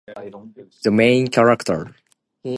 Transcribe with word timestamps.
Ahmed: 0.17 0.71
The 0.83 0.89
main 0.89 1.27
character. 1.27 1.95